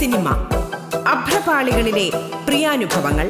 [0.00, 0.28] Cinema
[1.12, 2.04] അഭ്രപാളികളിലെ
[2.46, 3.26] പ്രിയാനുഭവങ്ങൾ.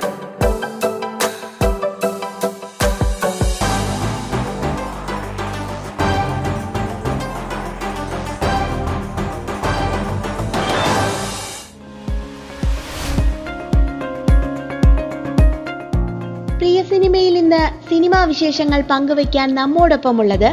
[16.58, 20.50] പ്രിയ സിനിമയിൽ ഇന്ന് cinema വിശേഷങ്ങൾ പങ്കുവയ്ക്കാൻ നമ്മോടൊപ്പമുള്ളത്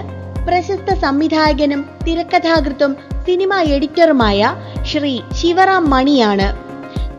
[0.47, 2.91] പ്രശസ്ത സംവിധായകനും തിരക്കഥാകൃത്തും
[3.25, 4.41] സിനിമാ എഡിറ്ററുമായ
[4.91, 6.47] ശ്രീ ശിവറാം മണിയാണ്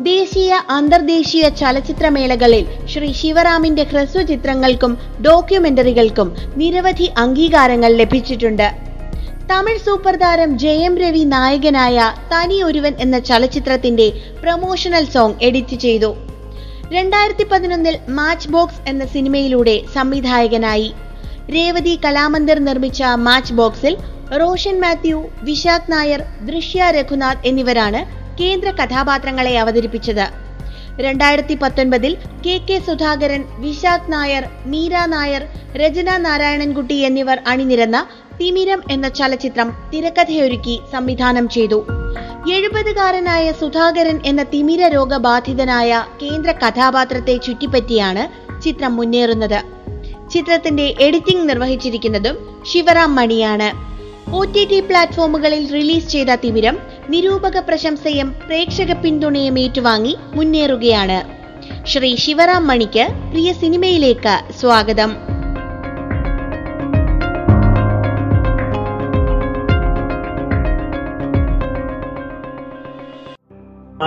[0.04, 8.68] ദേശീയ അന്തർദേശീയ ചലച്ചിത്രമേളകളിൽ ശ്രീ ശിവറാമിന്റെ ഹ്രസ്വ ചിത്രങ്ങൾക്കും ഡോക്യുമെന്ററികൾക്കും നിരവധി അംഗീകാരങ്ങൾ ലഭിച്ചിട്ടുണ്ട്.
[9.50, 16.16] തമിഴ് സൂപ്പർ താരം ജയം രവി നായകനായ തനി ഒരുവൻ എന്ന ചലച്ചിത്രത്തിന്റെ പ്രൊമോഷണൽ സോങ് എഡിറ്റ് ചെയ്തു.
[16.92, 20.94] രണ്ടായിരത്തി പതിനൊന്നിൽ മാച്ച് ബോക്സ് എന്ന സിനിമയിലൂടെ സംവിധായകനായി.
[21.54, 23.96] രേവതി കലാമന്ദിർ നിർമ്മിച്ച മാച്ച് ബോക്സിൽ
[24.36, 28.00] റോഷൻ മാത്യു വിശാഖ് നായർ ദൃശ്യ രഘുനാഥ് എന്നിവരാണ്
[28.40, 30.26] കേന്ദ്ര കഥാപാത്രങ്ങളെ അവതരിപ്പിച്ചത്.
[31.00, 32.16] രണ്ടായിരത്തി പത്തൊൻപതിൽ
[32.46, 38.06] കെ കെ സുധാകരൻ വിശാഖ് നായർ മീര നായർ രചന നാരായണൻകുട്ടി എന്നിവർ അണിനിരന്ന
[38.40, 41.86] തിമിരം എന്ന ചലച്ചിത്രം തിരക്കഥയൊരുക്കി സംവിധാനം ചെയ്തു.
[42.52, 49.60] എഴുപതുകാരനായ സുധാകരൻ എന്ന തിമിര രോഗബാധിതനായ കേന്ദ്ര കഥാപാത്രത്തെ ചുറ്റിപ്പറ്റിയാണ് ചിത്രം മുന്നേറുന്നത്.
[50.30, 53.97] ചിത്രത്തിന്റെ എഡിറ്റിംഗ് നിർവഹിച്ചിരിക്കുന്നതും ശിവറാം മണിയാണ്.
[54.36, 56.76] ഒ ടി ടി പ്ലാറ്റ്ഫോമുകളിൽ റിലീസ് ചെയ്ത തിമിരം
[57.12, 61.18] നിരൂപക പ്രശംസയും പ്രേക്ഷക പിന്തുണയും ഏറ്റുവാങ്ങി മുന്നേറുകയാണ്.
[61.90, 65.10] ശ്രീ ശിവറാം മണിക്ക് പ്രിയ സിനിമയിലേക്ക് സ്വാഗതം.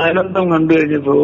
[0.02, 1.16] ആനന്ദം കണ്ടു കഴിഞ്ഞപ്പോ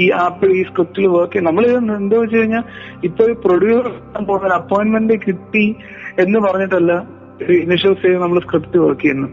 [0.00, 1.64] ഈ ആപ്പിൾ ഈ സ്ക്രിപ്റ്റിൽ വർക്ക് നമ്മൾ
[1.96, 2.64] എന്താ വെച്ച് കഴിഞ്ഞാൽ
[3.08, 3.88] ഇപ്പൊ പ്രൊഡ്യൂസർ
[4.30, 5.66] പോകുന്ന അപ്പോയിന്റ്മെന്റ് കിട്ടി
[6.24, 6.92] എന്ന് പറഞ്ഞിട്ടല്ല
[7.64, 9.28] ഇനിഷ്യൽ സ്റ്റേജ് നമ്മൾ സ്ക്രിപ്റ്റ് വർക്ക് ചെയ്യുന്നു.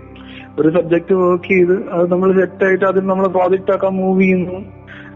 [0.60, 4.58] ഒരു സബ്ജക്ട് വർക്ക് ചെയ്ത് അത് നമ്മൾ സെറ്റ് ആയിട്ട് അതിന് നമ്മൾ പ്രോജക്റ്റ് ആക്കാൻ മൂവ് ചെയ്യുന്നു.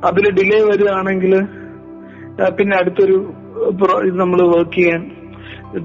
[0.10, 1.34] അതിൽ ഡിലേ വരികയാണെങ്കിൽ
[2.58, 3.18] പിന്നെ അടുത്തൊരു
[4.08, 5.02] ഇത് നമ്മൾ വർക്ക് ചെയ്യാൻ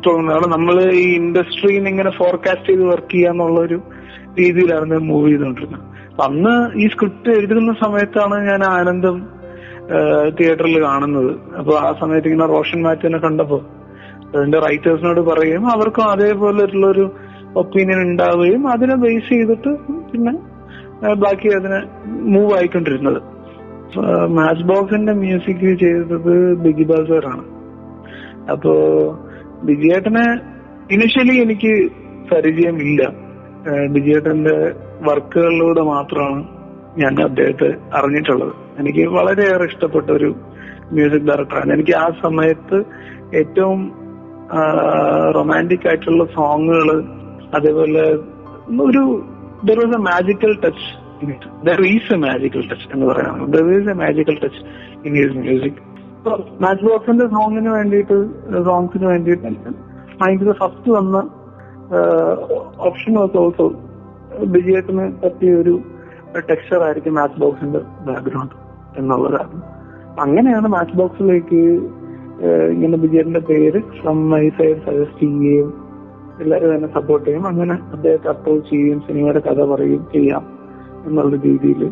[0.07, 3.79] തോന്നുന്നു അവിടെ നമ്മൾ ഈ ഇൻഡസ്ട്രിയിൽ ഇങ്ങനെ ഫോർകാസ്റ്റ് ചെയ്ത് വർക്ക് ചെയ്യാന്നുള്ള ഒരു
[4.39, 5.85] രീതിയിലാണ് മൂവ് ചെയ്തുകൊണ്ടിരുന്നത്.
[6.27, 9.17] അന്ന് ഈ സ്ക്രിപ്റ്റ് എഴുതുന്ന സമയത്താണ് ഞാൻ ആനന്ദം
[10.39, 11.31] തിയേറ്ററിൽ കാണുന്നത്.
[11.61, 13.59] അപ്പൊ ആ സമയത്ത് ഇങ്ങനെ റോഷൻ മാറ്റിനെ കണ്ടപ്പോ
[14.35, 17.05] അതിന്റെ റൈറ്റേഴ്സിനോട് പറയുകയും അവർക്കും അതേപോലെ ഒരു
[17.57, 19.71] ഒപ്പീനിയൻ ഉണ്ടാവുകയും അതിനെ ബേസ് ചെയ്തിട്ട്
[20.11, 20.33] പിന്നെ
[21.25, 21.81] ബാക്കി അതിനെ
[22.35, 23.21] മൂവ് ആയിക്കൊണ്ടിരുന്നത്.
[24.37, 27.45] മാച്ച് ബോക്സിന്റെ മ്യൂസിക് ചെയ്തത് ബിഗി ബാസറാണ്
[28.53, 28.75] അപ്പോ
[29.69, 30.27] ബിജിയേട്ടനെ
[30.95, 31.73] ഇനിഷ്യലി എനിക്ക്
[32.31, 33.03] പരിചയമില്ല.
[33.95, 34.57] ബിജിയേട്ടന്റെ
[35.09, 36.41] വർക്കുകളിലൂടെ മാത്രമാണ്
[37.01, 38.55] ഞാൻ അദ്ദേഹത്തെ അറിഞ്ഞിട്ടുള്ളത്.
[38.81, 40.31] എനിക്ക് വളരെയേറെ ഇഷ്ടപ്പെട്ട ഒരു
[40.93, 42.79] മ്യൂസിക് ഡയറക്ടറാണ് എനിക്ക് ആ സമയത്ത്
[43.41, 43.81] ഏറ്റവും
[45.37, 46.89] റൊമാന്റിക് ആയിട്ടുള്ള സോങ്ങുകൾ
[47.57, 48.05] അതേപോലെ
[48.87, 49.03] ഒരു
[49.69, 50.87] there was a magical touch
[51.69, 53.37] there is a magical touch എന്ന് പറയാം.
[53.55, 54.63] There is a magical touch
[55.07, 55.81] in his music
[56.65, 58.17] match ബോക്സിന്റെ സോങ്ങിന് വേണ്ടിയിട്ട്
[58.69, 59.51] സോങ്സിന് വേണ്ടിയിട്ട്
[60.23, 61.17] മൈൻഡിൽ ഫസ്റ്റ് വന്ന
[62.89, 63.67] ഓപ്ഷൻ വാസ് ഓൾസോ
[64.57, 65.75] വിജയത്തിന് പറ്റിയ ഒരു
[66.51, 68.57] ടെക്സ്ചർ ആയിരിക്കും മാച്ച് ബോക്സിന്റെ ബാക്ക്ഗ്രൗണ്ട്
[68.99, 69.57] എന്നുള്ളതാണ്.
[70.25, 71.63] അങ്ങനെയാണ് മാച്ച് ബോക്സിലേക്ക്
[72.73, 74.19] ഇങ്ങനെ വിജയന്റെ പേര് ഫ്രം
[74.59, 75.69] സൈഡ് സജസ്റ്റ് ചെയ്യുകയും
[76.43, 77.45] എല്ലാവരും തന്നെ സപ്പോർട്ട് ചെയ്യും.
[77.51, 80.45] അങ്ങനെ അദ്ദേഹത്തെ അപ്രോച്ച് ചെയ്യുകയും സിനിമയുടെ കഥ പറയുകയും ചെയ്യാം
[81.07, 81.83] എന്നുള്ള രീതിയിൽ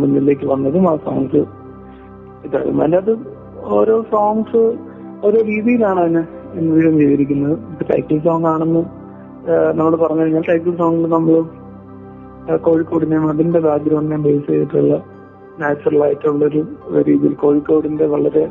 [0.00, 1.42] മുന്നിലേക്ക് വന്നതും ആ സോങ്സ്
[2.46, 2.82] ഇതായിരുന്നു.
[2.84, 3.14] അതിനകത്ത്
[3.78, 4.62] ഓരോ സോങ്സ്
[5.26, 6.22] ഓരോ രീതിയിലാണ് അതിനെ
[6.60, 7.56] എൻവിഷൻ ചെയ്തിരിക്കുന്നത്.
[7.90, 8.82] ടൈറ്റിൽ സോങ് ആണെന്ന്
[9.78, 11.36] നമ്മൾ പറഞ്ഞു കഴിഞ്ഞാൽ ടൈറ്റിൽ സോങ്ങിൽ നമ്മൾ
[12.66, 14.94] കോഴിക്കോടിനെയും അതിന്റെ ബാക്ക്ഗ്രൗണ്ടിനെ ബേസ് ചെയ്തിട്ടുള്ള
[15.60, 16.60] നാച്ചുറൽ ആയിട്ടുള്ള ഒരു
[17.08, 18.44] രീതിയിൽ കോഴിക്കോടിന്റെ വളരെ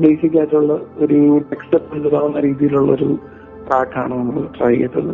[0.00, 3.18] ബേസിക് ആയിട്ടുള്ള ഒരു ടെക്സ്റ്റ് ആവുന്ന രീതിയിലുള്ള ഒരു
[3.66, 5.12] ട്രാക്കാണ് നമ്മൾ ട്രൈ ചെയ്തത്.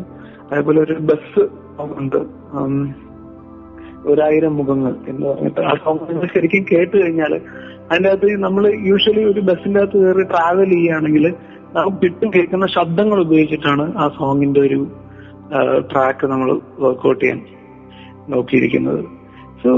[0.53, 1.45] അതേപോലെ ഒരു ബസ്
[1.81, 2.21] ഉണ്ട്.
[4.07, 7.33] ഒരായിരം മുഖങ്ങൾ എന്ന് പറഞ്ഞിട്ട് ആ സോങ് ശരിക്കും കേട്ട് കഴിഞ്ഞാൽ
[7.91, 11.35] അതിന്റെ അകത്ത് നമ്മൾ യൂഷ്വലി ഒരു ബസ്സിന്റെ അകത്ത് കയറി ട്രാവൽ ചെയ്യുകയാണെങ്കിൽ
[11.77, 14.87] നമുക്ക് ചുറ്റും കേൾക്കുന്ന ശബ്ദങ്ങൾ ഉപയോഗിച്ചിട്ടാണ് ആ സോങ്ങിന്റെ ഒരു
[15.93, 17.41] ട്രാക്ക് നമ്മൾ വർക്ക്ഔട്ട് ചെയ്യാൻ
[18.29, 19.16] നോക്കിയിരിക്കുന്നത്.
[19.63, 19.71] സോ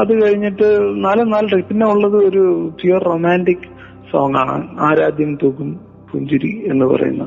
[0.00, 0.68] അത് കഴിഞ്ഞിട്ട്
[1.04, 2.44] നാല് നാല് പിന്നെ ഉള്ളത് ഒരു
[2.80, 3.66] പ്യുവർ റൊമാന്റിക്
[4.10, 4.56] സോങ് ആണ്.
[4.88, 5.70] ആരാധ്യം തൂക്കും
[6.10, 7.24] പുഞ്ചിരി എന്ന് പറയുന്ന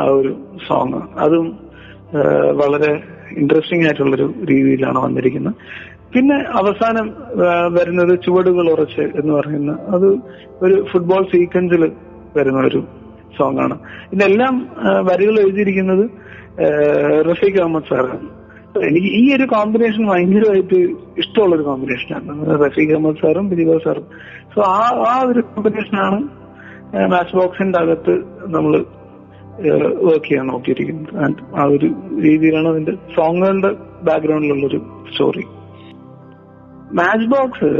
[0.00, 0.32] ആ ഒരു
[0.66, 1.46] സോങ് അതും
[2.60, 2.90] വളരെ
[3.42, 5.56] ഇൻട്രസ്റ്റിംഗ് ആയിട്ടുള്ളൊരു രീതിയിലാണ് വന്നിരിക്കുന്നത്.
[6.14, 7.06] പിന്നെ അവസാനം
[7.76, 10.08] വരുന്നത് ചുവടുകൾ ഉറച്ച് എന്ന് പറയുന്ന അത്
[10.64, 11.82] ഒരു ഫുട്ബോൾ സീക്വൻസിൽ
[12.36, 12.80] വരുന്ന ഒരു
[13.38, 13.76] സോങ് ആണ്.
[14.14, 14.54] ഇതെല്ലാം
[15.08, 16.04] വരികൾ എഴുതിയിരിക്കുന്നത്
[17.30, 18.28] റഫീഖ് അഹമ്മദ് സാറാണ്
[18.88, 20.78] എനിക്ക് ഈ ഒരു കോമ്പിനേഷൻ ഭയങ്കരമായിട്ട്
[21.22, 24.06] ഇഷ്ടമുള്ള ഒരു കോമ്പിനേഷനാണ് റഫീഖ് അഹമ്മദ് സാറും ബിജിബാ സാറും.
[24.54, 26.18] സോ ആ ആ ഒരു കോമ്പിനേഷനാണ്
[27.12, 28.14] മാച്ച് ബോക്സിന്റെ അകത്ത്
[28.54, 28.72] നമ്മൾ
[30.06, 31.12] വർക്ക് ചെയ്യാൻ നോക്കിയിരിക്കുന്നത്.
[31.24, 31.88] ആൻഡ് ആ ഒരു
[32.26, 33.70] രീതിയിലാണ് അതിന്റെ സോങ്ങുകളുടെ
[34.08, 34.80] ബാക്ക്ഗ്രൗണ്ടിലുള്ളൊരു
[35.10, 35.44] story
[36.98, 37.70] match box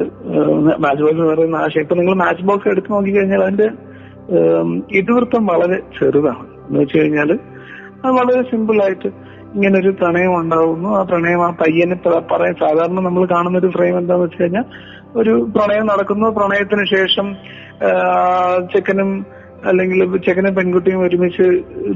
[0.85, 1.83] match box എന്ന് പറയുന്ന ആശയം.
[1.85, 3.69] ഇപ്പൊ നിങ്ങൾ മാച്ച് ബോക്സ് എടുത്തു നോക്കിക്കഴിഞ്ഞാൽ അതിന്റെ
[5.01, 6.47] ഇതിവൃത്തം വളരെ ചെറുതാണ്.
[6.67, 7.31] എന്ന് വെച്ച് കഴിഞ്ഞാൽ
[8.05, 9.09] അത് വളരെ സിമ്പിൾ ആയിട്ട്
[9.55, 10.89] ഇങ്ങനെ ഒരു പ്രണയം ഉണ്ടാവുന്നു.
[10.99, 11.97] ആ പ്രണയം ആ പയ്യനെ
[12.33, 14.65] പറയാൻ സാധാരണ നമ്മൾ കാണുന്ന ഒരു ഫ്രെയിം എന്താന്ന് വെച്ച് കഴിഞ്ഞാൽ
[15.17, 16.29] ഒരു പ്രണയം നടക്കുന്നു.
[16.29, 17.27] പ്രണയത്തിന് ശേഷം
[18.75, 19.11] ചെക്കനും
[19.67, 21.47] അല്ലെങ്കിൽ ചെക്കനും പെൺകുട്ടിയും ഒരുമിച്ച്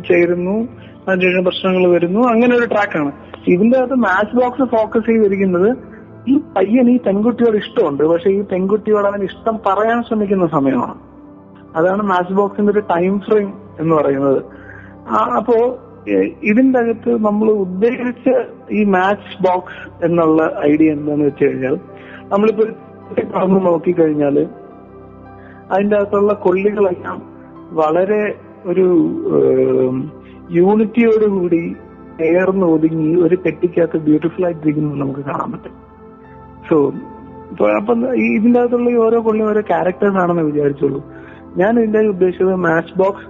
[0.09, 0.69] ചേരുന്നു.
[1.09, 2.21] അതിനുശേഷം പ്രശ്നങ്ങൾ വരുന്നു.
[2.29, 3.13] അങ്ങനെ ഒരു ട്രാക്കാണ്
[3.49, 5.69] ഇതിന്റെ അകത്ത് മാച്ച് ബോക്സ് ഫോക്കസ് ചെയ്തിരിക്കുന്നത്
[6.29, 8.05] ഈ പയ്യൻ ഈ പെൺകുട്ടിയോട് ഇഷ്ടമുണ്ട്.
[8.05, 10.97] പക്ഷെ ഈ പെൺകുട്ടിയോട് അവൻ ഇഷ്ടം പറയാൻ ശ്രമിക്കുന്ന സമയമാണ്.
[11.77, 14.41] അതാണ് മാച്ച് ബോക്സിന്റെ ഒരു ടൈം ഫ്രെയിം എന്ന് പറയുന്നത്.
[15.39, 15.57] അപ്പോ
[16.43, 18.29] ഇതിന്റെ അകത്ത് നമ്മൾ ഉദ്ദേശിച്ച
[18.71, 21.77] ഈ മാച്ച് ബോക്സ് എന്നുള്ള ഐഡിയ എന്താന്ന് വെച്ച് കഴിഞ്ഞാൽ
[22.33, 22.65] നമ്മളിപ്പോ
[23.17, 24.37] കടന്നു നോക്കിക്കഴിഞ്ഞാൽ
[25.71, 27.19] അതിന്റെ അകത്തുള്ള കൊള്ളികളെല്ലാം
[27.73, 28.23] വളരെ
[28.65, 28.87] ഒരു
[30.51, 31.77] യൂണിറ്റിയോടുകൂടി
[32.25, 35.75] ഏർന്ന് ഒതുങ്ങി ഒരു പെട്ടിക്കകത്ത് ബ്യൂട്ടിഫുൾ ആയിട്ടിരിക്കുന്നത് നമുക്ക് കാണാൻ പറ്റും.
[36.69, 36.77] സോ
[37.79, 37.99] അപ്പം
[38.37, 41.01] ഇതിന്റെ അകത്തുള്ള ഓരോ കൊള്ളിയും ഓരോ ക്യാരക്ടേഴ്സ് ആണെന്ന് വിചാരിച്ചോളൂ.
[41.57, 43.27] ഞാൻ ഇതിന്റെ ഉദ്ദേശിച്ചത് match box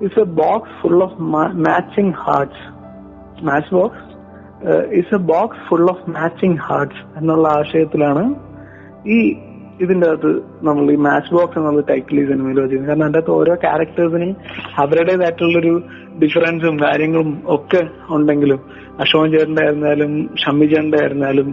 [0.00, 1.16] is a box full of
[1.66, 2.64] matching hearts
[3.44, 4.02] match box
[4.92, 8.24] is a box full of matching hearts എന്നുള്ള ആശയത്തിലാണ്
[9.06, 9.18] ഈ
[9.80, 10.30] ഇതിന്റെ അകത്ത്
[10.62, 14.30] നമ്മൾ ഈ മാച്ച് ബോക്സ് എന്നുള്ള ടൈറ്റിൽ ഈ സിനിമയിൽ വെച്ചിരുന്നത് കാരണം അതിന്റെ അകത്ത് ഓരോ ക്യാരക്ടേഴ്സിനും
[14.78, 15.72] അവരുടേതായിട്ടുള്ളൊരു
[16.18, 17.80] ഡിഫറൻസും കാര്യങ്ങളും ഒക്കെ
[18.10, 18.60] ഉണ്ടെങ്കിലും
[19.00, 21.48] അശോകൻ ചേട്ടന്റെ ആയിരുന്നാലും ഷമ്മി ചേട്ടന്റെ ആയിരുന്നാലും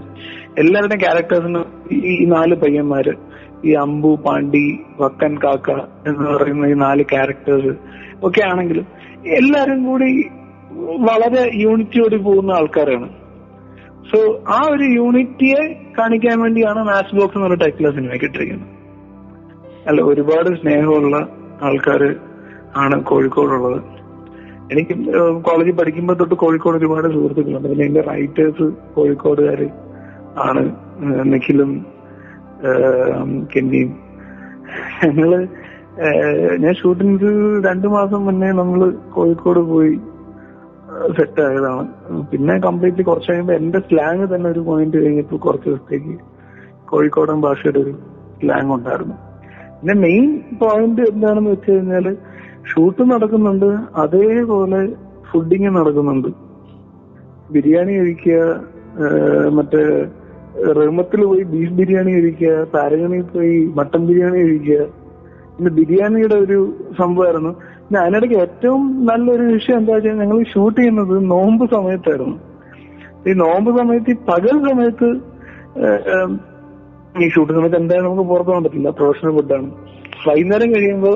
[0.58, 1.66] എല്ലാവരുടെയും ക്യാരക്ടേഴ്സിനും
[2.14, 3.14] ഈ നാല് പയ്യന്മാര്
[3.66, 4.66] ഈ അമ്പു പാണ്ടി
[5.00, 5.72] വക്കൻ കാക്ക
[6.08, 7.74] എന്ന് പറയുന്ന ഈ നാല് ക്യാരക്ടേഴ്സ്
[8.28, 8.86] ഒക്കെ ആണെങ്കിലും
[9.40, 10.10] എല്ലാരും കൂടി
[11.08, 13.08] വളരെ യൂണിറ്റിയോട് പോകുന്ന ആൾക്കാരാണ്.
[14.10, 14.20] സോ
[14.56, 15.62] ആ ഒരു യൂണിറ്റിയെ
[15.98, 18.70] കാണിക്കാൻ വേണ്ടിയാണ് മാച്ച് ബോക്സ് എന്നൊരു ടൈറ്റിൽ സിനിമയ്ക്ക് ഇട്ടിരിക്കുന്നത്.
[19.88, 21.16] അല്ല ഒരുപാട് സ്നേഹമുള്ള
[21.64, 22.02] ആൾക്കാർ
[22.84, 23.80] ആണ് കോഴിക്കോടുള്ളത്.
[24.72, 24.96] എനിക്ക്
[25.48, 27.68] കോളേജിൽ പഠിക്കുമ്പോൾ തൊട്ട് കോഴിക്കോട് ഒരുപാട് സുഹൃത്തുക്കളുണ്ട്.
[27.70, 29.62] പിന്നെ എന്റെ റൈറ്റേഴ്സ് കോഴിക്കോടുകാർ
[30.48, 30.64] ആണ്
[31.32, 31.72] നിഖിലും
[33.54, 33.92] കെന്നിയും.
[35.04, 35.32] ഞങ്ങൾ
[36.64, 37.30] ഞാൻ ഷൂട്ടിംഗ്
[37.68, 38.82] രണ്ടു മാസം മുന്നേ നമ്മൾ
[39.16, 39.94] കോഴിക്കോട് പോയി
[41.18, 41.84] സെറ്റ് ആയതാണ്.
[42.32, 46.14] പിന്നെ കംപ്ലീറ്റ്ലി കുറച്ച് കഴിയുമ്പോൾ എന്റെ സ്ലാങ് തന്നെ ഒരു പോയിന്റ് കഴിഞ്ഞപ്പോൾ കുറച്ച് ദിവസത്തേക്ക്
[46.92, 47.94] കോഴിക്കോടൻ ഭാഷയുടെ ഒരു
[48.40, 49.18] സ്ലാങ് ഉണ്ടായിരുന്നു.
[49.80, 50.26] പിന്നെ മെയിൻ
[50.62, 52.08] പോയിന്റ് എന്താണെന്ന് വെച്ച് കഴിഞ്ഞാൽ
[52.72, 53.70] ഷൂട്ട് നടക്കുന്നുണ്ട്
[54.04, 54.82] അതേപോലെ
[55.30, 56.30] ഫുഡിങ് നടക്കുന്നുണ്ട്.
[57.54, 58.40] ബിരിയാണി കഴിക്കുക
[59.58, 59.84] മറ്റേ
[60.80, 64.80] റഹ്മത്തിൽ പോയി ബീഫ് ബിരിയാണി കഴിക്കുക താരഗണിയിൽ പോയി മട്ടൻ ബിരിയാണി കഴിക്കുക
[65.62, 66.56] പിന്നെ ബിരിയാണിയുടെ ഒരു
[67.00, 67.50] സംഭവമായിരുന്നു.
[67.82, 72.38] പിന്നെ അതിനിടയ്ക്ക് ഏറ്റവും നല്ലൊരു വിഷയം എന്താ വെച്ചാൽ ഞങ്ങൾ ഷൂട്ട് ചെയ്യുന്നത് നോമ്പ് സമയത്തായിരുന്നു.
[73.28, 75.10] ഈ നോമ്പ് സമയത്ത് ഈ പകൽ സമയത്ത്
[77.24, 78.90] ഈ ഷൂട്ട് സമയത്ത് എന്തായാലും നമുക്ക് പുറത്തു പോകാൻ പറ്റില്ല.
[79.00, 79.70] പ്രൊഫഷണൽ ഫുഡാണ്
[80.28, 81.16] വൈകുന്നേരം കഴിയുമ്പോൾ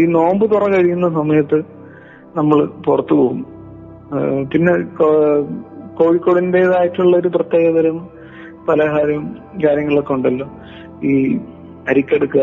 [0.00, 1.60] ഈ നോമ്പ് തുറ കഴിയുന്ന സമയത്ത്
[2.38, 3.42] നമ്മൾ പുറത്തു പോകും.
[4.52, 4.72] പിന്നെ
[6.00, 7.98] കോഴിക്കോടിന്റെതായിട്ടുള്ള ഒരു പ്രത്യേകതരം
[8.68, 9.22] പലഹാരം
[9.64, 10.48] കാര്യങ്ങളൊക്കെ ഉണ്ടല്ലോ.
[11.10, 11.14] ഈ
[11.90, 12.38] അരിക്കടുക്ക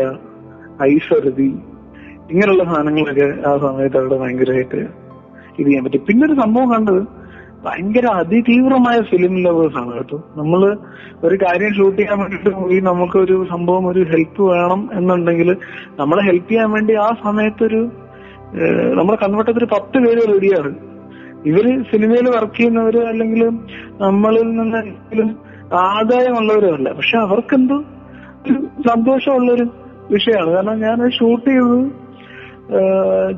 [0.80, 1.48] അറുതി
[2.32, 4.80] ഇങ്ങനെയുള്ള സാധനങ്ങളൊക്കെ ആ സമയത്ത് അവിടെ ഭയങ്കരമായിട്ട്
[5.52, 6.02] ഇത് ചെയ്യാൻ പറ്റും.
[6.08, 7.00] പിന്നെ ഒരു സംഭവം കണ്ടത്
[7.64, 10.18] ഭയങ്കര അതിതീവ്രമായ ഫിലിം ലവേഴ്സ് ആണ് കേട്ടോ.
[10.36, 10.60] നമ്മൾ
[11.26, 15.48] ഒരു കാര്യം ഷൂട്ട് ചെയ്യാൻ വേണ്ടിട്ട് പോയി നമുക്കൊരു സംഭവം ഒരു ഹെൽപ്പ് വേണം എന്നുണ്ടെങ്കിൽ
[15.98, 17.80] നമ്മളെ ഹെൽപ്പ് ചെയ്യാൻ വേണ്ടി ആ സമയത്തൊരു
[18.98, 20.70] നമ്മുടെ കൺവട്ടത്തിൽ പത്ത് പേര് റെഡിയാണ്
[21.44, 23.42] ഇവർ സിനിമയിൽ വർക്ക് ചെയ്യുന്നവര് അല്ലെങ്കിൽ
[24.00, 25.28] നമ്മളിൽ നിന്ന് ആദായമുള്ളവരും
[25.88, 27.78] ആദായമുള്ളവരല്ല പക്ഷെ അവർക്കെന്തോ
[28.44, 28.56] ഒരു
[28.88, 29.66] സന്തോഷമുള്ളൊരു
[30.12, 30.50] വിഷയമാണ്.
[30.56, 31.80] കാരണം ഞാൻ ഷൂട്ട് ചെയ്തത്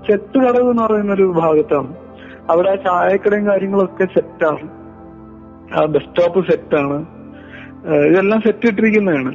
[0.07, 1.91] ചെത്തുകടവ് എന്ന് പറയുന്ന ഒരു ഭാഗത്താണ്.
[2.53, 4.67] അവിടെ ചായക്കടയും കാര്യങ്ങളൊക്കെ സെറ്റാണ്
[5.75, 6.97] ആ ബസ് സ്റ്റോപ്പ് സെറ്റാണ്
[8.09, 9.33] ഇതെല്ലാം സെറ്റ് ഇട്ടിരിക്കുന്നതാണ്.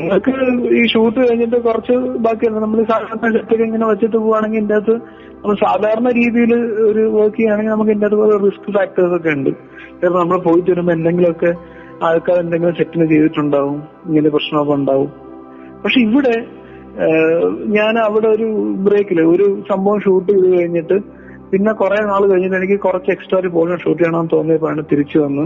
[0.00, 0.32] നിങ്ങൾക്ക്
[0.78, 1.94] ഈ ഷൂട്ട് കഴിഞ്ഞിട്ട് കുറച്ച്
[2.26, 4.94] ബാക്കിയാണ് നമ്മൾ സാധാരണ സെറ്റൊക്കെ ഇങ്ങനെ വെച്ചിട്ട് പോവാണെങ്കിൽ ഇതിന്റെ അകത്ത്
[5.40, 6.52] നമ്മൾ സാധാരണ രീതിയിൽ
[6.90, 9.50] ഒരു വർക്ക് ചെയ്യുകയാണെങ്കിൽ നമുക്ക് ഇതിന്റെ അകത്ത് റിസ്ക് ഫാക്ടേഴ്സ് ഒക്കെ ഉണ്ട്.
[10.04, 11.52] നമ്മൾ പോയി തരുമ്പോൾ എന്തെങ്കിലുമൊക്കെ
[12.08, 13.78] ആൾക്കാർ എന്തെങ്കിലും സെറ്റിന് ചെയ്തിട്ടുണ്ടാവും.
[14.06, 15.10] ഇങ്ങനെ പ്രശ്നമൊക്കെ ഉണ്ടാവും.
[15.82, 16.34] പക്ഷെ ഇവിടെ
[17.76, 18.46] ഞാൻ അവിടെ ഒരു
[18.86, 20.96] ബ്രേക്കിൽ ഒരു സംഭവം ഷൂട്ട് ചെയ്ത് കഴിഞ്ഞിട്ട്
[21.50, 25.44] പിന്നെ കുറെ നാൾ കഴിഞ്ഞിട്ട് എനിക്ക് കുറച്ച് എക്സ്ട്രാ ഒരു പോലും ഷൂട്ട് ചെയ്യണമെന്ന് തോന്നിയപ്പോഴാണ് തിരിച്ചു വന്ന്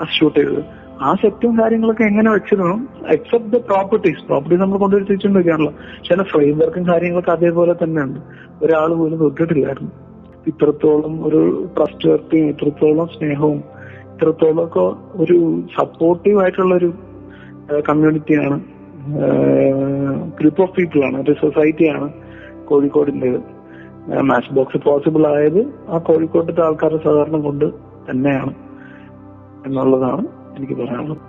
[0.00, 0.62] ആ ഷൂട്ട് ചെയ്തത്.
[1.06, 2.76] ആ സെറ്റും കാര്യങ്ങളൊക്കെ എങ്ങനെ വെച്ചിരുന്നു?
[3.14, 8.20] എക്സെപ്റ്റ് ദ പ്രോപ്പർട്ടീസ് പ്രോപ്പർട്ടി നമ്മൾ കൊണ്ടുവരി തിരിച്ചുകൊണ്ട് വെക്കാണല്ലോ പക്ഷെ ഫ്രെയിം വർക്കും കാര്യങ്ങളൊക്കെ അതേപോലെ തന്നെയുണ്ട്.
[8.64, 9.92] ഒരാൾ പോലും തൊട്ടിട്ടില്ലായിരുന്നു.
[10.50, 11.40] ഇത്രത്തോളം ഒരു
[11.76, 13.60] ട്രസ്റ്റ് വർക്കും ഇത്രത്തോളം സ്നേഹവും
[14.14, 14.84] ഇത്രത്തോളം ഒക്കെ
[15.22, 15.36] ഒരു
[15.78, 16.90] സപ്പോർട്ടീവ് ആയിട്ടുള്ള ഒരു
[17.88, 18.56] കമ്മ്യൂണിറ്റിയാണ്
[20.40, 21.16] ഗ്രൂപ്പ് ഓഫ് പീപ്പിൾ ആണ്.
[21.22, 22.12] ഒരു സൊസൈറ്റിയാണ്
[22.64, 23.40] കോഴിക്കോടിന്റെത്
[24.20, 27.64] മാച്ച് ബോക്സ് പോസിബിൾ ആയത് ആ കോഴിക്കോട്ടത്തെ ആൾക്കാരുടെ സഹകരണം കൊണ്ട്
[28.10, 28.54] തന്നെയാണ്
[29.66, 31.22] എന്നുള്ളതാണ് എനിക്ക് പറയാനുള്ളത്.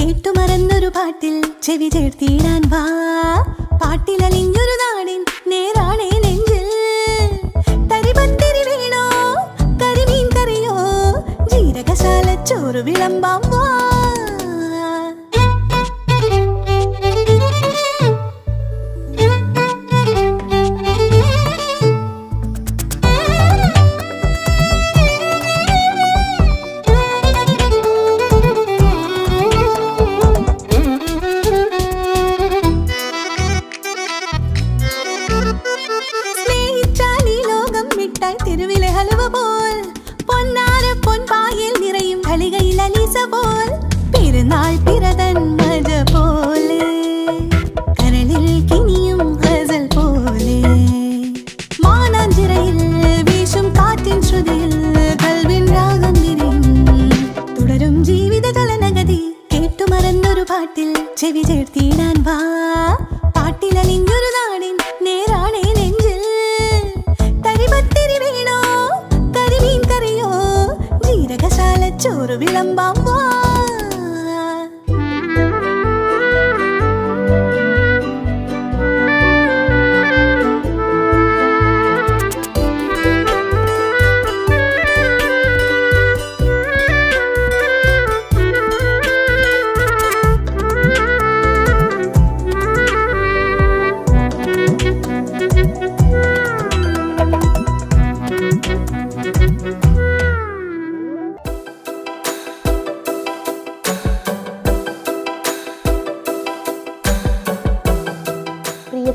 [0.00, 3.01] കേട്ടുമറന്നൊരു പാട്ടിൽ ചെവി ചേർത്തിടാൻ വാ.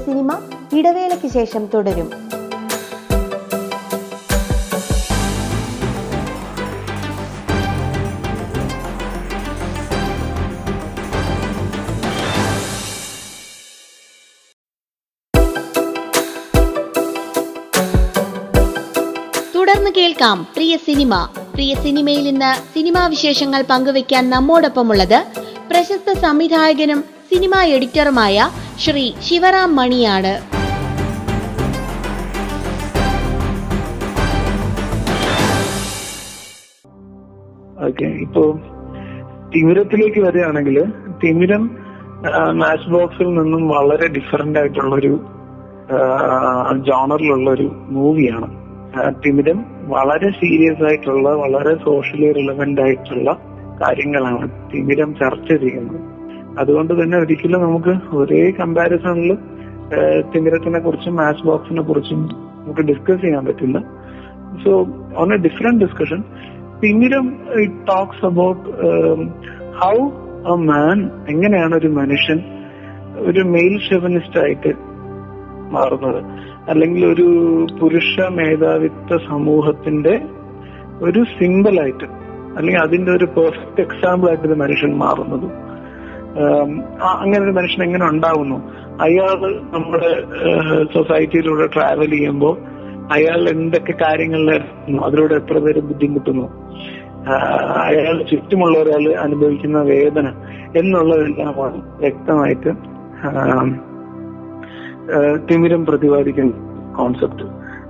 [0.05, 0.31] സിനിമ
[0.73, 2.09] ഇടവേളയ്ക്ക് ശേഷം തുടരും.
[19.55, 21.13] തുടർന്ന് കേൾക്കാം പ്രിയ സിനിമ.
[21.53, 25.19] പ്രിയ സിനിമയിൽ ഇന്ന് സിനിമാ വിശേഷങ്ങൾ പങ്കുവയ്ക്കാൻ നമ്മോടൊപ്പമുള്ളത്
[25.69, 28.37] പ്രശസ്ത സംവിധായകനും സിനിമാ എഡിറ്ററുമായ
[28.83, 30.33] ശ്രീ ശിവറാം മണിയാണ്.
[38.23, 38.43] ഇപ്പോ
[39.53, 40.77] തിമിരത്തിലേക്ക് വരികയാണെങ്കിൽ
[41.21, 41.63] തിമിരം
[42.61, 45.11] മാച്ച് ബോക്സിൽ നിന്നും വളരെ ഡിഫറെന്റ് ആയിട്ടുള്ള ഒരു
[46.87, 48.49] ജോണറിലുള്ള ഒരു മൂവിയാണ്
[49.25, 49.59] തിമിരം
[49.93, 53.31] വളരെ സീരിയസ് ആയിട്ടുള്ള വളരെ സോഷ്യലി റിലവെന്റ് ആയിട്ടുള്ള
[53.81, 56.06] കാര്യങ്ങളാണ് തിമിരം ചർച്ച ചെയ്യുന്നത്.
[56.59, 59.31] അതുകൊണ്ട് തന്നെ ഒരിക്കലും നമുക്ക് ഒരേ കമ്പാരിസണിൽ
[60.33, 62.21] തിമിരത്തിനെ കുറിച്ചും മാച്ച് ബോക്സിനെ കുറിച്ചും
[62.61, 63.77] നമുക്ക് ഡിസ്കസ് ചെയ്യാൻ പറ്റില്ല.
[64.63, 64.71] So
[65.21, 66.19] on a different discussion
[66.83, 67.27] Thimiram
[67.63, 68.63] it talks about
[69.81, 69.93] how
[70.53, 70.97] a man
[71.29, 72.39] എങ്ങനെയാണ് ഒരു മനുഷ്യൻ
[73.29, 74.71] ഒരു മെയിൽ ഷെവനിസ്റ്റ് ആയിട്ട്
[75.75, 76.19] മാറുന്നത്?
[76.69, 77.27] അല്ലെങ്കിൽ ഒരു
[77.79, 80.15] പുരുഷ മേധാവിത്വ സമൂഹത്തിന്റെ
[81.01, 82.07] ഒരു സിമ്പിളായിട്ട്
[82.57, 85.47] അല്ലെങ്കിൽ അതിന്റെ ഒരു പെർഫെക്റ്റ് എക്സാമ്പിൾ ആയിട്ട് ഒരു മനുഷ്യൻ മാറുന്നത്.
[87.21, 88.57] അങ്ങനെ ഒരു മനുഷ്യൻ എങ്ങനെ ഉണ്ടാവുന്നു?
[89.01, 89.39] അയാൾ
[89.73, 90.11] നമ്മുടെ
[90.93, 92.55] സൊസൈറ്റിയിലൂടെ ട്രാവൽ ചെയ്യുമ്പോൾ
[93.13, 94.49] അയാൾ എന്തൊക്കെ കാര്യങ്ങളിൽ
[95.05, 96.45] അതിലൂടെ എത്ര പേര് ബുദ്ധിമുട്ടുന്നു?
[97.85, 100.27] അയാൾ ചുറ്റുമുള്ള ഒരാൾ അനുഭവിക്കുന്ന വേദന
[100.79, 101.55] എന്നുള്ളതെല്ലാം
[101.99, 102.71] വ്യക്തമായിട്ട്
[105.49, 106.53] തിമിരം പ്രതിപാദിക്കുന്ന
[106.97, 107.45] കോൺസെപ്റ്റ്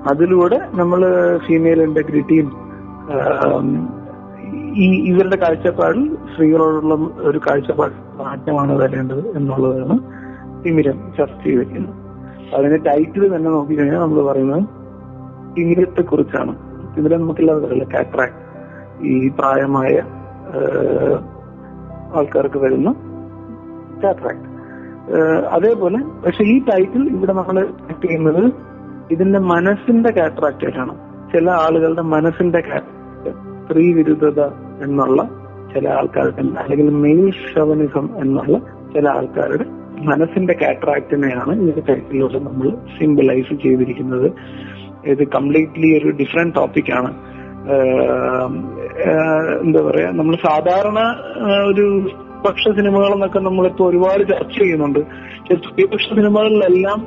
[0.09, 1.01] അതിലൂടെ നമ്മൾ
[1.47, 2.49] ഫീമെയിൽ ഇന്റഗ്രിറ്റിയും
[4.77, 9.95] ഈ ഇവരുടെ കാഴ്ചപ്പാടിൽ സ്ത്രീകളോടുള്ള ഒരു കാഴ്ചപ്പാട് മാറ്റമാണ് വരേണ്ടത് എന്നുള്ളതാണ്
[10.63, 11.95] തിമിരം ചർച്ച ചെയ്തിരിക്കുന്നത്.
[12.55, 14.65] അതിന്റെ ടൈറ്റിൽ തന്നെ നോക്കിക്കഴിഞ്ഞാൽ നമ്മൾ പറയുന്നത്
[15.57, 16.53] തിമിരത്തെ കുറിച്ചാണ്
[16.95, 18.43] തിമിരം നമുക്കില്ലാതെ പറയില്ല കാട്രാക്ട്
[19.05, 19.93] ഈ പ്രായമായ
[22.15, 22.89] ആൾക്കാർക്ക് വരുന്ന
[24.03, 24.45] കാട്രാക്ട്
[25.51, 27.57] അതേപോലെ പക്ഷെ ഈ ടൈറ്റിൽ ഇവിടെ നമ്മൾ
[28.01, 28.43] ചെയ്യുന്നത്
[29.11, 30.93] ഇതിന്റെ മനസ്സിന്റെ കാട്രാക്റ്റായിട്ടാണ്
[31.33, 34.41] ചില ആളുകളുടെ മനസ്സിന്റെ കാട്രാക്ട് സ്ത്രീ വിരുദ്ധത
[34.83, 35.21] എന്നുള്ള
[35.73, 38.57] ചില ആൾക്കാരുടെ അല്ലെങ്കിൽ മെയിൽ ഷവനിസം എന്നുള്ള
[38.93, 39.65] ചില ആൾക്കാരുടെ
[40.09, 42.67] മനസ്സിന്റെ കാറ്ററാക്റ്റിനെയാണ് ഇതിന്റെ ടൈറ്റിലൂടെ നമ്മൾ
[42.97, 44.27] സിമ്പിളൈസ് ചെയ്തിരിക്കുന്നത്.
[45.05, 47.09] ഇത് കംപ്ലീറ്റ്ലി ഒരു ഡിഫറെന്റ് ടോപ്പിക്കാണ്
[49.61, 50.99] എന്താ പറയാ നമ്മൾ സാധാരണ
[51.71, 51.85] ഒരു
[52.45, 54.99] പക്ഷ സിനിമകൾ എന്നൊക്കെ നമ്മളിപ്പോ ഒരുപാട് ചർച്ച ചെയ്യുന്നുണ്ട്.
[55.39, 56.99] പക്ഷെ സ്ത്രീപക്ഷ സിനിമകളിലെല്ലാം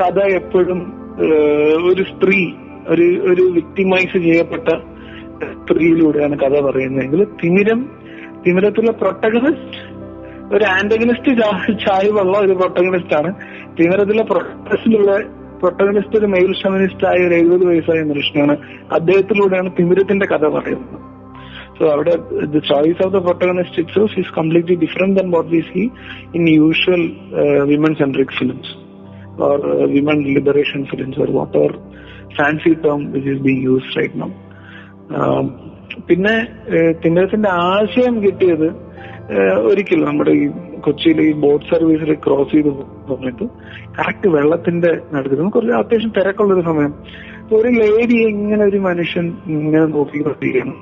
[0.00, 0.80] കഥ എപ്പോഴും
[1.90, 2.40] ഒരു സ്ത്രീ
[2.88, 4.68] ഒരു ഒരു വിക്ടിമൈസ് ചെയ്യപ്പെട്ട
[5.48, 7.80] ഹിസ്റ്ററിയിലൂടെയാണ് കഥ പറയുന്നതെങ്കിൽ തിമിരം
[8.46, 9.80] തിമിരത്തിലെ പ്രൊട്ടഗണിസ്റ്റ്
[10.54, 11.30] ഒരു ആന്റഗണിസ്റ്റ്
[11.84, 13.30] ചായവുള്ള ഒരു പ്രൊട്ടഗണിസ്റ്റ് ആണ്.
[13.78, 15.12] തിമിരത്തിലെ പ്രൊട്ടസിലുള്ള
[15.62, 18.54] പ്രൊട്ടഗണിസ്റ്റ് ഒരു മെയിൽ ഷമനിസ്റ്റ് ആയ ഒരു എഴുപത് വയസ്സായ മനുഷ്യനാണ്
[18.96, 20.98] അദ്ദേഹത്തിലൂടെയാണ് തിമിരത്തിന്റെ കഥ പറയുന്നത്.
[21.76, 22.14] സോ അവിടെ
[22.54, 23.82] the choice of the protagonist
[24.22, 25.82] is completely different than what we see
[26.38, 27.04] in usual
[27.70, 28.72] women centric films
[29.46, 29.58] or
[29.94, 31.72] women liberation films or what or
[32.38, 34.30] fancy term which is being use right now
[36.08, 36.34] പിന്നെ
[37.02, 38.68] തിന്നേഴ്സിന്റെ ആശയം കിട്ടിയത്
[39.70, 40.46] ഒരിക്കലും നമ്മുടെ ഈ
[40.80, 42.70] കൊച്ചിയിൽ ഈ boat സർവീസിൽ ക്രോസ് ചെയ്ത്
[43.10, 43.44] പറഞ്ഞിട്ട്
[43.98, 46.92] കറക്റ്റ് വെള്ളത്തിന്റെ നടുക്ക് നമുക്ക് കുറച്ച് അത്യാവശ്യം തിരക്കുള്ള ഒരു സമയം
[47.52, 50.78] ഒരു ലേഡി ഇങ്ങനെ ഒരു മനുഷ്യൻ ഇങ്ങനെ നോക്കിക്കൊണ്ടിരിക്കണം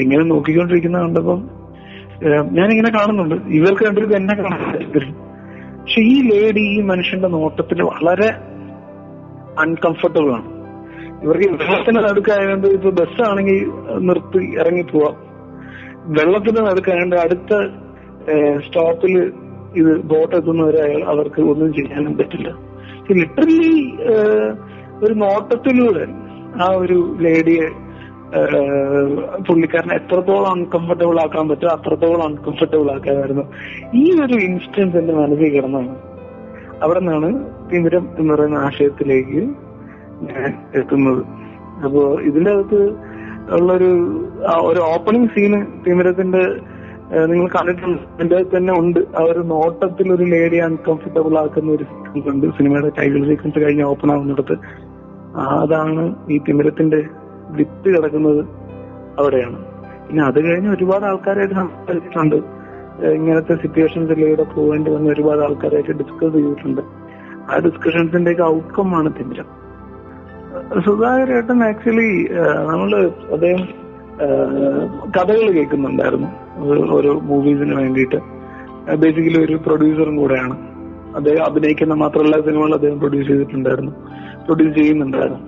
[0.00, 1.40] ഇങ്ങനെ നോക്കിക്കൊണ്ടിരിക്കുന്ന കണ്ടപ്പം
[2.52, 3.36] ഞാനിങ്ങനെ കാണുന്നുണ്ട്.
[3.58, 4.62] ഇവർക്ക് കണ്ടിട്ട് എന്നെ കാണാൻ
[5.80, 8.28] പക്ഷെ ഈ ലേഡി ഈ മനുഷ്യന്റെ നോട്ടത്തിൽ വളരെ
[9.64, 10.48] അൺകംഫർട്ടബിൾ ആണ്.
[11.22, 13.58] ഇവർക്ക് വെള്ളത്തിന്റെ നടുക്കായതുകൊണ്ട് ഇപ്പൊ ബസ്സാണെങ്കിൽ
[14.08, 15.16] നിർത്തി ഇറങ്ങി പോവാം.
[16.18, 17.52] വെള്ളത്തിന്റെ നടുക്കായതുകൊണ്ട് അടുത്ത
[18.64, 19.14] സ്റ്റോപ്പിൽ
[19.80, 22.48] ഇത് ബോട്ട് എത്തുന്നവരെ അവർക്ക് ഒന്നും ചെയ്യാനും പറ്റില്ല.
[23.18, 23.70] ലിറ്ററലി
[25.02, 26.04] ഒരു നോട്ടത്തിലൂടെ
[26.62, 27.66] ആ ഒരു ലേഡിയെ
[29.46, 33.44] പുള്ളിക്കാരനെ എത്രത്തോളം അൺകംഫർട്ടബിൾ ആക്കാൻ പറ്റുമോ അത്രത്തോളം അൺകംഫർട്ടബിൾ ആക്കാമായിരുന്നു
[33.94, 35.94] ഈ ഒരു ഇൻസ്റ്റൻസ് എന്റെ മനസ്സിൽ കിടന്നാണ്
[36.82, 37.30] അവിടെ നിന്നാണ്
[37.70, 39.40] തിമിരം എന്ന് പറയുന്ന ആശയത്തിലേക്ക്
[40.74, 41.24] എത്തുന്നത്.
[41.84, 42.90] അപ്പോ ഇതിന്റെ അകത്ത്
[43.50, 43.90] ഉള്ളൊരു
[44.60, 46.60] ഒരു ഓപ്പണിംഗ് സീന് തിമിരത്തിന്റെ
[47.26, 48.02] നിങ്ങൾ കണ്ടിട്ടുണ്ട്.
[48.02, 49.00] അതിന്റെ തന്നെ ഉണ്ട്.
[49.00, 52.46] ആ ഒരു നോട്ടത്തിൽ ഒരു ലേഡി അൺകംഫർട്ടബിൾ ആക്കുന്ന ഒരു സീക്വൻസ് ഉണ്ട്.
[52.46, 54.56] സിനിമയുടെ ടൈറ്റിൽ സീക്വൻസ് കഴിഞ്ഞ് ഓപ്പൺ ആവുന്നിടത്ത്.
[55.36, 57.04] അതാണ് ഈ തിമിരത്തിന്റെ
[57.50, 58.44] വിത്ത് കിടക്കുന്നത്
[59.18, 59.64] അവിടെയാണ്.
[60.08, 62.36] പിന്നെ അത് കഴിഞ്ഞ് ഒരുപാട് ആൾക്കാരായിട്ട് സംസാരിച്ചിട്ടുണ്ട്.
[63.04, 66.80] ഇങ്ങനത്തെ സിറ്റുവേഷൻസിലൂടെ പോകേണ്ടി വന്ന ഒരുപാട് ആൾക്കാരായിട്ട് ഡിസ്കസ് ചെയ്തിട്ടുണ്ട്.
[67.52, 69.59] ആ ഡിസ്കഷൻസിന്റെ ഒക്കെ ഔട്ട്കം ആണ് തിമിരം.
[70.78, 72.28] സുധാകരേട്ടൻ ആക്ച്വലി
[72.70, 72.90] നമ്മൾ
[73.32, 73.62] അദ്ദേഹം
[75.16, 76.28] കഥകൾ കേൾക്കുന്നുണ്ടായിരുന്നു.
[76.92, 78.16] ഓരോ മൂവീസിന് വേണ്ടിയിട്ട്.
[78.94, 80.56] ബേസിക്കലി ഒരു പ്രൊഡ്യൂസറും കൂടെയാണ്.
[81.16, 83.92] അദ്ദേഹം അഭിനയിക്കുന്ന മാത്രമല്ല സിനിമകൾ അദ്ദേഹം പ്രൊഡ്യൂസ് ചെയ്തിട്ടുണ്ടായിരുന്നു.
[84.44, 85.42] പ്രൊഡ്യൂസ് ചെയ്യുന്നുണ്ടായിരുന്നു.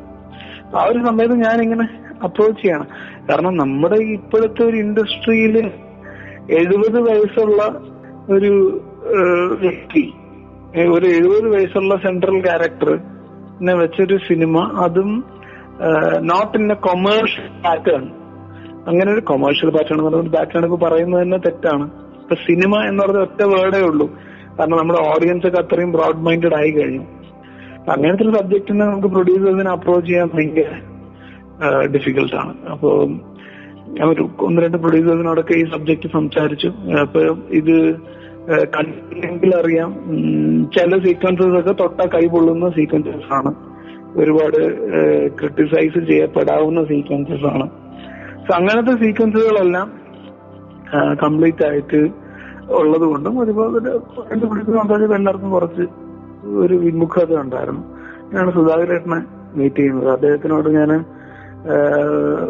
[0.78, 1.88] ആ ഒരു സമയത്ത് ഞാൻ ഇങ്ങനെ
[2.24, 2.86] അപ്രോച്ച് ചെയ്യണം.
[3.30, 5.56] കാരണം നമ്മുടെ ഇപ്പോഴത്തെ ഒരു ഇൻഡസ്ട്രിയിൽ
[6.50, 7.62] എഴുപത് വയസ്സുള്ള
[8.30, 8.82] ഒരു
[9.60, 10.12] വ്യക്തി
[10.76, 12.98] ഒരു എഴുപത് വയസ്സുള്ള സെൻട്രൽ ക്യാരക്ടർ
[13.80, 15.10] വെച്ചൊരു സിനിമ അതും
[16.30, 18.04] not in a commercial pattern
[18.88, 21.86] അങ്ങനെ ഒരു കൊമേഴ്ഷ്യൽ പാറ്റേൺ എന്ന് പറയുന്നത് പാറ്റേൺ ഇപ്പൊ പറയുന്നത് തന്നെ തെറ്റാണ്.
[22.22, 24.06] ഇപ്പൊ സിനിമ എന്ന് പറയുന്നത് ഒറ്റ വേർഡേ ഉള്ളൂ.
[24.58, 27.04] കാരണം നമ്മുടെ ഓഡിയൻസ് ഒക്കെ അത്രയും ബ്രോഡ് മൈൻഡഡ് ആയി കഴിഞ്ഞു.
[27.92, 30.70] അങ്ങനത്തെ ഒരു സബ്ജക്റ്റിനെ നമുക്ക് പ്രൊഡ്യൂസ് ചെയ്തതിനെ അപ്രോച്ച് ചെയ്യാൻ ഭയങ്കര
[31.94, 32.52] ഡിഫിക്കൽട്ട് ആണ്.
[32.72, 32.90] അപ്പോ
[33.96, 36.68] ഞാൻ ഒരു ഒന്ന് രണ്ട് പ്രൊഡ്യൂസേഴ്സിനോടൊക്കെ ഈ സബ്ജക്ട് സംസാരിച്ചു.
[37.04, 37.20] അപ്പൊ
[37.60, 37.76] ഇത്
[38.48, 39.90] കണ്ടില്ലെങ്കിൽ അറിയാം.
[40.76, 43.54] ചില സീക്വൻസസ് ഒക്കെ തൊട്ട കൈ പൊള്ളുന്ന സീക്വൻസസ് ആണ്.
[44.16, 44.60] ഒരുപാട്
[45.28, 47.66] ക്രിട്ടിസൈസ് ചെയ്യപ്പെടാവുന്ന സീക്വൻസസ് ആണ്.
[48.46, 49.92] സോ അങ്ങനത്തെ സീക്വൻസുകളെല്ലാം
[51.22, 52.00] കംപ്ലീറ്റ് ആയിട്ട്
[52.70, 53.42] ഉള്ളത് കൊണ്ടും
[54.32, 55.84] എന്റെ പിടിച്ച് എല്ലാവർക്കും കുറച്ച്
[56.62, 57.82] ഒരു വിമുഖത ഉണ്ടായിരുന്നു.
[58.32, 59.20] ഞാനാണ് സുധാകരേട്ടനെ
[59.54, 60.08] മീറ്റ് ചെയ്യുന്നത്.
[60.08, 61.04] അദ്ദേഹത്തിനോട് ഞാൻ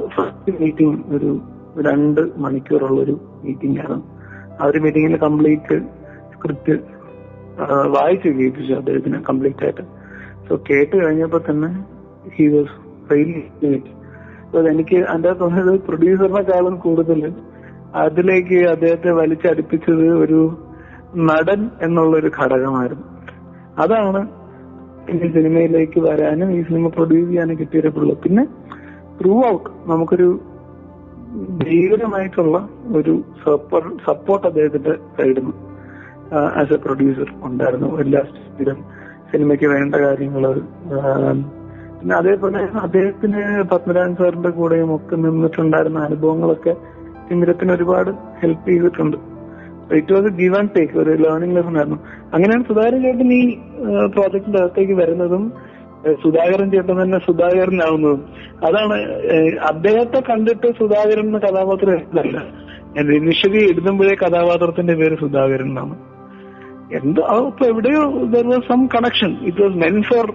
[0.09, 1.41] ഫസ്റ്റ് മീറ്റിംഗ് ഒരു
[1.83, 4.12] രണ്ട് മണിക്കൂറുള്ള ഒരു മീറ്റിംഗ് ആയിരുന്നു
[4.63, 5.77] ആ ഒരു മീറ്റിംഗിൽ കംപ്ലീറ്റ്
[6.35, 6.75] സ്ക്രിപ്റ്റ്
[7.95, 9.85] വായിച്ചു കേൾപ്പിച്ചു അദ്ദേഹത്തിന് കംപ്ലീറ്റ് ആയിട്ട്.
[10.47, 11.71] സോ കേട്ട് കഴിഞ്ഞപ്പോ തന്നെ
[12.37, 12.77] ഹി വാസ്
[14.73, 17.21] എനിക്ക് അതിന്റെ അകത്ത് തോന്നിയത് പ്രൊഡ്യൂസറിനെക്കാളും കൂടുതൽ
[18.03, 20.41] അതിലേക്ക് അദ്ദേഹത്തെ വലിച്ചടിപ്പിച്ചത് ഒരു
[21.31, 23.07] നടൻ എന്നുള്ള ഒരു ഘടകമായിരുന്നു.
[23.83, 24.21] അതാണ്
[25.13, 28.45] ഈ സിനിമയിലേക്ക് വരാനും ഈ സിനിമ പ്രൊഡ്യൂസ് ചെയ്യാനും കിട്ടിയിട്ടുള്ളത് പിന്നെ
[29.19, 30.29] ത്രൂ ഔട്ട് നമുക്കൊരു
[31.61, 32.57] ഭീകരമായിട്ടുള്ള
[32.99, 33.13] ഒരു
[34.07, 35.55] സപ്പോർട്ട് അദ്ദേഹത്തിന്റെ സൈഡിൽ നിന്ന്
[36.61, 37.89] ആസ് എ പ്രൊഡ്യൂസർ ഉണ്ടായിരുന്നു.
[38.03, 38.79] എല്ലാ സ്ഥിരം
[39.31, 40.45] സിനിമയ്ക്ക് വേണ്ട കാര്യങ്ങൾ
[41.99, 43.43] പിന്നെ അതേപോലെ അദ്ദേഹത്തിന്
[43.73, 46.73] പത്മരാജൻ സാറിന്റെ കൂടെയും ഒക്കെ നിന്നിട്ടുണ്ടായിരുന്ന അനുഭവങ്ങളൊക്കെ
[47.29, 49.19] തിമിരത്തിന് ഒരുപാട് ഹെൽപ്പ് ചെയ്തിട്ടുണ്ട്.
[49.99, 51.99] It was give and take ഒരു ലേണിംഗ് ലെസൺ ആയിരുന്നു.
[52.35, 53.43] അങ്ങനെയാണ് സുധാകരൻ ചേട്ടൻ ഈ
[54.15, 55.45] പ്രോജക്റ്റിന്റെ അകത്തേക്ക് വരുന്നതും
[56.23, 58.23] സുധാകരൻ ചേട്ടൻ തന്നെ സുധാകരനാവുന്നതും.
[58.67, 58.97] അതാണ്
[59.71, 62.39] അദ്ദേഹത്തെ കണ്ടിട്ട് സുധാകരൻ എന്ന കഥാപാത്രം എഴുതല്ല.
[63.19, 65.97] ഇനിഷ്യലി എഴുതുമ്പോഴേ കഥാപാത്രത്തിന്റെ പേര് സുധാകരൻ എന്നാണ്.
[67.01, 68.03] എന്തോ അപ്പൊ എവിടെയോ
[68.35, 70.27] there was some connection it was meant for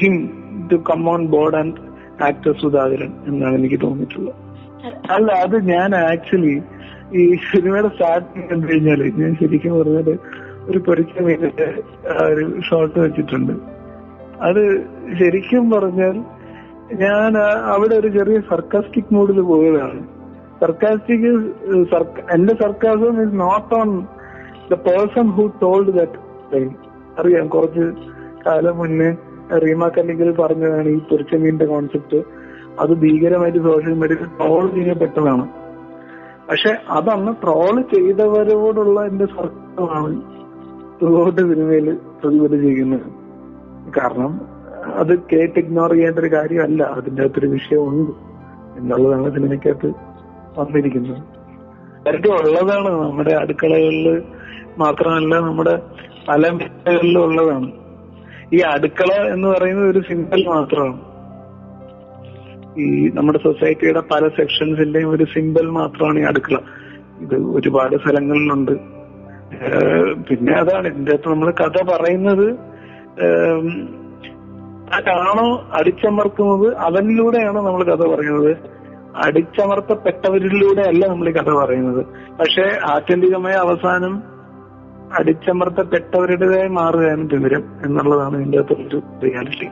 [0.00, 0.14] him
[0.72, 1.80] to come on board and
[2.28, 4.40] actor Sudhakaran എന്നാണ് എനിക്ക് തോന്നിയിട്ടുള്ളത്.
[5.16, 6.54] അല്ല അത് ഞാൻ ആക്ച്വലി
[7.20, 10.08] ഈ സിനിമയുടെ സ്റ്റാർട്ടിങ് കണ്ടു കഴിഞ്ഞാൽ ഞാൻ ശരിക്കും പറഞ്ഞാൽ
[10.68, 10.78] ഒരു
[11.26, 11.68] മീനിന്റെ
[12.28, 13.54] ഒരു ഷോട്ട് വെച്ചിട്ടുണ്ട്.
[14.40, 14.86] അത്
[15.18, 16.24] ശരിക്കും പറഞ്ഞാൽ
[16.92, 20.00] ഞാൻ അവിടെ ഒരു ചെറിയ സർക്കാസ്റ്റിക് മൂഡിൽ പോയതാണ്.
[20.60, 21.30] സർക്കാസ്റ്റിക്
[22.32, 24.06] എന്റെ sarcasm is not on
[24.70, 26.18] the person who told that
[26.54, 26.70] line
[27.18, 27.84] അറിയാം കുറച്ച്
[28.46, 29.10] കാലം മുന്നേ
[29.64, 32.22] റീമ കല്ലിക്കൽ പറഞ്ഞതാണ് ഈ പൊരിച്ച കോൺസെപ്റ്റ്
[32.80, 35.44] അത് ഭീകരമായിട്ട് സോഷ്യൽ മീഡിയയിൽ ട്രോൾ ചെയ്യപ്പെട്ടതാണ്.
[36.48, 40.20] പക്ഷെ അതന്ന് ട്രോൾ ചെയ്തവരോടുള്ള എന്റെ സർക്കാരാണ്
[41.50, 43.23] സിനിമയിൽ പ്രതിഫലിച്ചിരിക്കുന്നത്
[43.90, 44.40] കാരണം
[44.94, 46.82] അത് കേട്ട് ഇഗ്നോർ ചെയ്യേണ്ട ഒരു കാര്യമല്ല.
[46.82, 48.10] അതിന്റെ അകത്തൊരു വിഷയമുണ്ട്
[48.78, 49.86] എന്നുള്ളതാണ് സിനിമയ്ക്കകത്ത്
[50.58, 51.18] വന്നിരിക്കുന്നത്.
[52.06, 52.88] പലരും ഉള്ളതാണ്.
[52.88, 54.22] നമ്മുടെ അടുക്കളകളിൽ
[54.78, 55.82] മാത്രമല്ല നമ്മുടെ
[56.28, 57.72] പല മേഖലകളിലും ഉള്ളതാണ്.
[58.52, 61.00] ഈ അടുക്കള എന്ന് പറയുന്നത് ഒരു സിംബൽ മാത്രമാണ്.
[62.80, 66.58] ഈ നമ്മുടെ സൊസൈറ്റിയുടെ പല സെക്ഷൻസിന്റെയും ഒരു സിംബൽ മാത്രമാണ് ഈ അടുക്കള.
[67.20, 68.72] ഇത് ഒരുപാട് സ്ഥലങ്ങളിലുണ്ട്.
[70.28, 70.88] പിന്നെ അതാണ്.
[70.88, 72.73] ഇതിന്റെ അകത്ത് നമ്മൾ കഥ പറയുന്നത്
[74.94, 76.76] ആരാണോ അടിച്ചമർത്തുന്നത്?
[76.76, 78.56] അവനിലൂടെയാണ് നമ്മൾ കഥ പറയുന്നത്.
[79.16, 82.06] അടിച്ചമർത്തപ്പെട്ടവരിലൂടെ അല്ല നമ്മൾ കഥ പറയുന്നത്.
[82.40, 84.22] പക്ഷെ ആത്യന്തികമായ അവസാനം
[85.18, 89.68] അടിച്ചമർത്തപ്പെട്ടവരുടേതായി മാറുകയാണ് വിവരം എന്നുള്ളതാണ് ഇതിന്റെ ഒരു റിയാലിറ്റി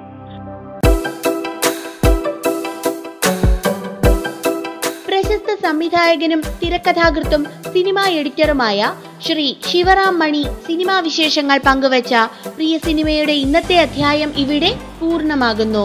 [5.09, 8.93] പ്രശസ്ത സംവിധായകനും തിരക്കഥാകൃത്തും സിനിമാ എഡിറ്ററുമായ
[9.25, 12.15] ശ്രീ ശിവറാം മണി സിനിമാ വിശേഷങ്ങൾ പങ്കുവച്ച
[12.47, 15.85] പ്രിയ സിനിമയുടെ ഇന്നത്തെ അധ്യായം ഇവിടെ പൂർണമാകുന്നു.